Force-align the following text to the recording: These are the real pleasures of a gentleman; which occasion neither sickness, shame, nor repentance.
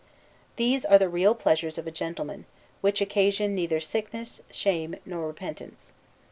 These 0.55 0.83
are 0.83 0.97
the 0.97 1.07
real 1.07 1.35
pleasures 1.35 1.77
of 1.77 1.85
a 1.85 1.91
gentleman; 1.91 2.45
which 2.81 3.01
occasion 3.01 3.53
neither 3.53 3.79
sickness, 3.79 4.41
shame, 4.49 4.95
nor 5.05 5.27
repentance. 5.27 5.93